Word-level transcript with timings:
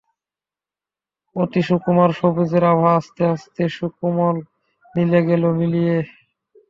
অতি 1.35 1.61
সুকুমার 1.67 2.11
সবুজের 2.19 2.63
আভা 2.71 2.91
আস্তে 2.99 3.23
আস্তে 3.33 3.63
সুকোমল 3.75 4.35
নীলে 4.95 5.19
গেল 5.29 5.43
মিলিয়ে। 5.59 5.97